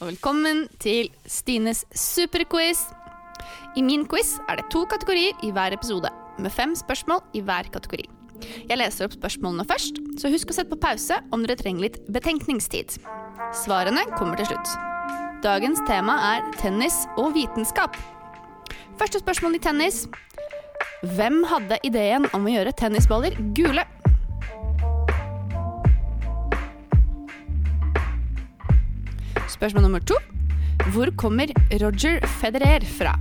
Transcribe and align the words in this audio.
og 0.00 0.08
velkommen 0.08 0.64
til 0.82 1.06
Stines 1.30 1.84
superquiz. 1.94 2.80
I 3.78 3.82
min 3.86 4.02
quiz 4.10 4.32
er 4.50 4.58
det 4.58 4.64
to 4.74 4.80
kategorier 4.90 5.38
i 5.46 5.52
hver 5.54 5.76
episode, 5.76 6.10
med 6.42 6.50
fem 6.50 6.72
spørsmål 6.74 7.20
i 7.38 7.44
hver 7.46 7.68
kategori. 7.70 8.08
Jeg 8.66 8.80
leser 8.80 9.06
opp 9.06 9.14
spørsmålene 9.14 9.68
først, 9.70 10.00
så 10.18 10.32
husk 10.34 10.50
å 10.50 10.56
sette 10.56 10.72
på 10.72 10.80
pause 10.82 11.20
om 11.30 11.44
dere 11.44 11.54
trenger 11.60 11.86
litt 11.86 12.00
betenkningstid. 12.10 12.96
Svarene 13.62 14.02
kommer 14.18 14.40
til 14.40 14.50
slutt. 14.50 14.74
Dagens 15.46 15.84
tema 15.86 16.18
er 16.32 16.50
tennis 16.58 17.04
og 17.14 17.36
vitenskap. 17.38 17.94
Første 18.98 19.22
spørsmål 19.22 19.60
i 19.60 19.62
tennis. 19.62 20.08
Hvem 21.14 21.44
hadde 21.52 21.78
ideen 21.86 22.26
om 22.34 22.50
å 22.50 22.56
gjøre 22.58 22.74
tennisballer 22.82 23.38
gule? 23.54 23.86
Spørsmål 29.54 29.84
nummer 29.86 30.02
to. 30.02 30.16
Hvor 30.90 31.10
kommer 31.16 31.46
Roger 31.78 32.18
Federer 32.40 32.82
fra? 32.82 33.14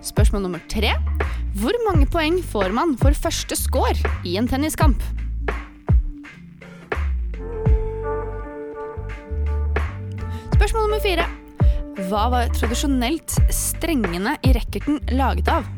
Spørsmål 0.00 0.46
nummer 0.46 0.62
tre. 0.72 0.94
Hvor 1.60 1.76
mange 1.84 2.08
poeng 2.08 2.40
får 2.40 2.72
man 2.72 2.96
for 2.96 3.12
første 3.12 3.56
score 3.56 3.92
i 4.24 4.38
en 4.40 4.48
tenniskamp? 4.48 5.02
Spørsmål 10.56 10.86
nummer 10.86 11.04
fire. 11.04 11.28
Hva 12.08 12.28
var 12.32 12.52
tradisjonelt 12.56 13.36
strengene 13.52 14.38
i 14.40 14.56
racketen 14.56 15.02
laget 15.12 15.52
av? 15.52 15.68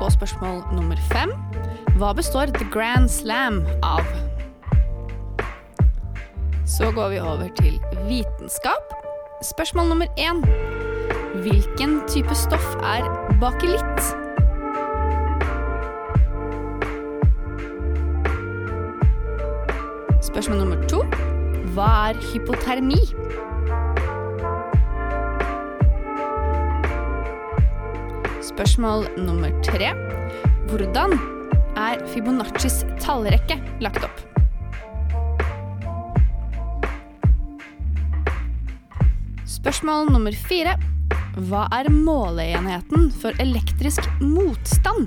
Og 0.00 0.12
spørsmål 0.12 0.62
nummer 0.72 0.96
fem. 1.12 1.32
Hva 1.98 2.12
består 2.14 2.52
The 2.54 2.66
Grand 2.70 3.08
Slam 3.08 3.64
av? 3.82 4.06
Så 6.66 6.92
går 6.94 7.08
vi 7.08 7.18
over 7.18 7.48
til 7.58 7.80
vitenskap. 8.06 8.94
Spørsmål 9.42 9.88
nummer 9.88 10.06
én. 10.18 10.44
Hvilken 11.42 12.00
type 12.08 12.34
stoff 12.34 12.74
er 12.82 13.08
bakelitt? 13.40 14.02
Spørsmål 20.22 20.58
nummer 20.58 20.88
to. 20.88 21.02
Hva 21.74 21.90
er 22.10 22.22
hypotermi? 22.32 23.02
Spørsmål 28.58 29.04
nummer 29.22 29.52
tre. 29.62 29.92
Hvordan 30.66 31.12
er 31.78 32.00
Fibonaccis 32.10 32.80
tallrekke 32.98 33.54
lagt 33.78 34.02
opp? 34.02 34.16
Spørsmål 39.46 40.10
nummer 40.10 40.34
fire. 40.34 40.74
Hva 41.36 41.68
er 41.76 41.86
måleenheten 41.94 43.12
for 43.20 43.38
elektrisk 43.38 44.10
motstand? 44.18 45.06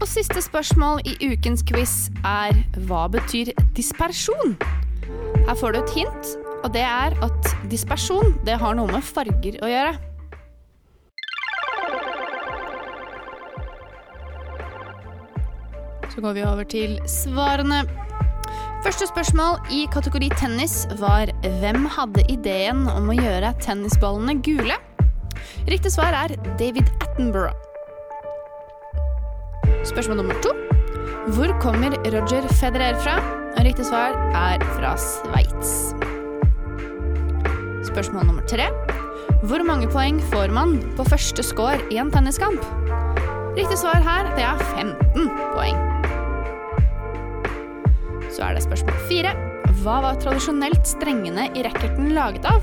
Og 0.00 0.08
siste 0.16 0.42
spørsmål 0.42 1.06
i 1.06 1.14
ukens 1.30 1.62
quiz 1.62 2.10
er 2.26 2.58
hva 2.90 3.06
betyr 3.14 3.54
dispersjon? 3.78 4.58
Her 5.46 5.54
får 5.54 5.78
du 5.78 5.82
et 5.84 5.98
hint, 6.00 6.36
og 6.64 6.72
det 6.74 6.84
er 6.84 7.14
at 7.24 7.50
dispersjon 7.70 8.34
det 8.46 8.58
har 8.60 8.76
noe 8.78 8.90
med 8.90 9.04
farger 9.04 9.58
å 9.62 9.70
gjøre. 9.70 9.94
Så 16.08 16.24
går 16.24 16.34
vi 16.34 16.44
over 16.48 16.66
til 16.66 16.98
svarene. 17.06 17.84
Første 18.82 19.06
spørsmål 19.10 19.58
i 19.74 19.84
kategori 19.92 20.30
tennis 20.38 20.80
var 20.98 21.30
hvem 21.62 21.86
hadde 21.94 22.24
ideen 22.32 22.86
om 22.90 23.10
å 23.10 23.16
gjøre 23.18 23.52
tennisballene 23.62 24.38
gule? 24.42 24.78
Riktig 25.68 25.92
svar 25.94 26.16
er 26.16 26.34
David 26.58 26.90
Attenborough. 27.04 27.54
Spørsmål 29.86 30.22
nummer 30.22 30.42
to. 30.42 30.54
Hvor 31.36 31.52
kommer 31.62 31.94
Roger 32.08 32.46
Federer 32.58 32.98
fra? 33.04 33.18
Riktig 33.62 33.86
svar 33.90 34.16
er 34.34 34.64
fra 34.74 34.96
Sveits. 34.98 36.07
Spørsmål 37.98 38.28
nummer 38.28 38.44
tre. 38.46 38.68
Hvor 39.50 39.58
mange 39.66 39.88
poeng 39.90 40.20
får 40.30 40.52
man 40.54 40.76
på 40.94 41.02
første 41.08 41.42
score 41.42 41.80
i 41.90 41.96
en 41.98 42.12
tenniskamp? 42.14 42.62
Riktig 43.56 43.74
svar 43.80 43.98
her 44.06 44.28
det 44.36 44.44
er 44.46 44.60
15 44.76 45.26
poeng. 45.56 45.80
Så 48.30 48.46
er 48.46 48.54
det 48.54 48.62
spørsmål 48.68 49.02
fire. 49.10 49.34
Hva 49.82 49.96
var 50.06 50.22
tradisjonelt 50.22 50.86
strengene 50.86 51.48
i 51.58 51.66
racketen 51.66 52.14
laget 52.14 52.46
av? 52.46 52.62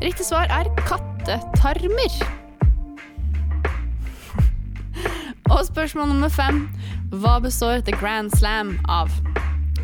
Riktig 0.00 0.24
svar 0.30 0.48
er 0.48 0.72
kattetarmer. 0.88 2.16
Og 5.52 5.60
spørsmål 5.68 6.14
nummer 6.14 6.32
fem. 6.32 6.70
Hva 7.12 7.36
består 7.44 7.84
The 7.84 7.92
Grand 8.00 8.32
Slam 8.40 8.78
av? 8.88 9.12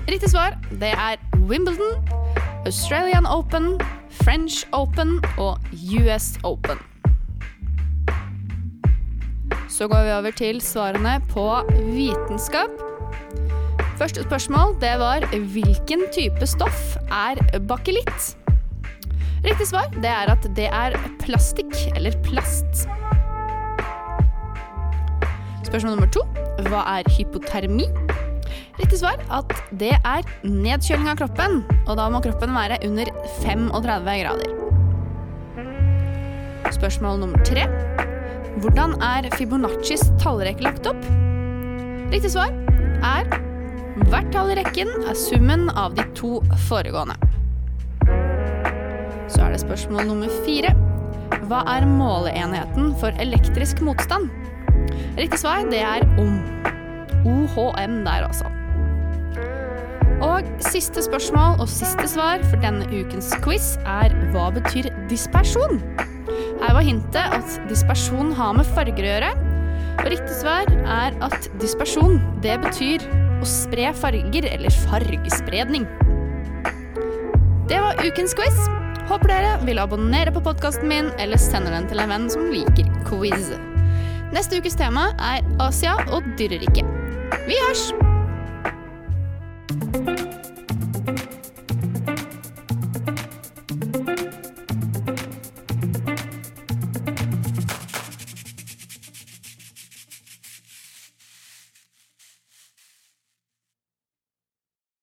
Riktig 0.09 0.33
svar 0.33 0.57
det 0.73 0.97
er 0.97 1.21
Wimbledon, 1.37 2.01
Australian 2.65 3.29
Open, 3.29 3.77
French 4.21 4.67
Open 4.77 5.17
og 5.41 5.59
US 5.73 6.35
Open. 6.45 6.79
Så 9.73 9.89
går 9.89 10.05
vi 10.05 10.13
over 10.13 10.35
til 10.37 10.61
svarene 10.61 11.17
på 11.33 11.47
vitenskap. 11.95 12.75
Første 13.97 14.25
spørsmål 14.27 14.77
det 14.83 14.93
var 15.01 15.25
hvilken 15.33 16.05
type 16.13 16.47
stoff 16.47 16.97
er 17.09 17.41
bakelitt? 17.69 18.37
Riktig 19.43 19.67
svar 19.73 19.89
det 19.97 20.11
er 20.13 20.31
at 20.37 20.45
det 20.57 20.69
er 20.69 20.99
plastikk 21.23 21.73
eller 21.97 22.15
plast. 22.27 22.85
Spørsmål 25.65 25.97
nummer 25.97 26.13
to 26.13 26.27
hva 26.69 26.85
er 26.99 27.09
hypotermi? 27.17 27.89
Riktig 28.83 28.99
svar 28.99 29.21
at 29.31 29.53
det 29.79 29.93
er 29.95 30.27
nedkjøling 30.43 31.07
av 31.13 31.21
kroppen, 31.21 31.61
og 31.87 31.95
da 32.01 32.09
må 32.11 32.19
kroppen 32.25 32.51
være 32.51 32.81
under 32.83 33.07
35 33.45 34.17
grader. 34.25 34.51
Spørsmål 36.75 37.21
nummer 37.23 37.45
tre 37.47 37.69
hvordan 38.61 38.97
er 39.01 39.29
Fibonaccis 39.33 40.03
tallrekke 40.21 40.65
lagt 40.67 40.89
opp? 40.91 40.99
Riktig 42.13 42.33
svar 42.35 42.51
er 43.07 43.31
Hvert 44.09 44.31
tall 44.33 44.51
i 44.51 44.57
rekken 44.59 44.89
er 45.07 45.17
summen 45.17 45.69
av 45.79 45.95
de 45.97 46.05
to 46.17 46.41
foregående. 46.67 47.15
Så 49.29 49.45
er 49.45 49.53
det 49.53 49.61
spørsmål 49.63 50.09
nummer 50.09 50.33
fire. 50.47 50.73
Hva 51.49 51.61
er 51.75 51.87
måleenheten 51.89 52.97
for 53.01 53.13
elektrisk 53.23 53.85
motstand? 53.85 54.33
Riktig 55.21 55.43
svar 55.45 55.69
det 55.71 55.85
er 55.85 56.09
om. 56.21 56.41
OHM 57.29 58.01
der, 58.09 58.27
altså. 58.27 58.49
Og 60.33 60.47
siste 60.65 61.03
spørsmål 61.05 61.61
og 61.61 61.69
siste 61.69 62.07
svar 62.09 62.43
for 62.49 62.61
denne 62.63 62.87
ukens 62.89 63.33
quiz 63.45 63.75
er 63.85 64.15
hva 64.33 64.49
betyr 64.55 64.89
dispersjon? 65.11 65.81
Her 66.63 66.77
var 66.77 66.87
hintet 66.87 67.35
at 67.37 67.57
dispersjon 67.69 68.33
har 68.39 68.55
med 68.57 68.69
farger 68.73 69.03
å 69.03 69.11
gjøre. 69.11 69.33
Og 69.99 70.07
riktig 70.09 70.37
svar 70.39 70.71
er 70.81 71.17
at 71.27 71.49
dispersjon 71.61 72.17
det 72.45 72.55
betyr 72.63 73.05
å 73.43 73.49
spre 73.49 73.91
farger, 73.99 74.47
eller 74.49 74.73
fargespredning. 74.87 75.85
Det 77.69 77.81
var 77.83 78.01
ukens 78.07 78.37
quiz. 78.39 78.63
Håper 79.11 79.33
dere 79.35 79.57
vil 79.67 79.83
abonnere 79.83 80.33
på 80.33 80.45
podkasten 80.47 80.89
min, 80.89 81.11
eller 81.21 81.41
sende 81.43 81.75
den 81.75 81.91
til 81.91 82.01
en 82.01 82.15
venn 82.15 82.31
som 82.33 82.49
liker 82.55 82.89
quiz. 83.11 83.53
Neste 84.33 84.63
ukes 84.63 84.79
tema 84.81 85.11
er 85.21 85.45
Asia 85.61 85.99
og 86.09 86.25
dyreriket. 86.41 86.89
Vi 87.45 87.59
hørs! 87.67 88.12